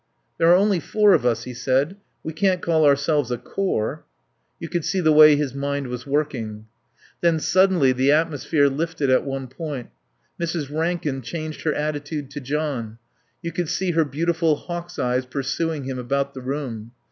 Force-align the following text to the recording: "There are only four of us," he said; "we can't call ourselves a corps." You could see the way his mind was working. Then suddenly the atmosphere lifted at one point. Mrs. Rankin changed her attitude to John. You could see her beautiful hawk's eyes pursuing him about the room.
"There 0.39 0.47
are 0.49 0.55
only 0.55 0.79
four 0.79 1.13
of 1.13 1.27
us," 1.27 1.43
he 1.43 1.53
said; 1.53 1.95
"we 2.23 2.33
can't 2.33 2.59
call 2.63 2.85
ourselves 2.85 3.29
a 3.29 3.37
corps." 3.37 4.03
You 4.59 4.67
could 4.67 4.83
see 4.83 4.99
the 4.99 5.11
way 5.11 5.35
his 5.35 5.53
mind 5.53 5.89
was 5.89 6.07
working. 6.07 6.65
Then 7.21 7.39
suddenly 7.39 7.91
the 7.91 8.11
atmosphere 8.11 8.67
lifted 8.67 9.11
at 9.11 9.23
one 9.23 9.47
point. 9.47 9.91
Mrs. 10.41 10.75
Rankin 10.75 11.21
changed 11.21 11.61
her 11.65 11.73
attitude 11.75 12.31
to 12.31 12.41
John. 12.41 12.97
You 13.43 13.51
could 13.51 13.69
see 13.69 13.91
her 13.91 14.03
beautiful 14.03 14.55
hawk's 14.55 14.97
eyes 14.97 15.27
pursuing 15.27 15.83
him 15.83 15.99
about 15.99 16.33
the 16.33 16.41
room. 16.41 16.93